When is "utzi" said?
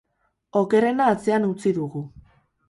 1.51-1.75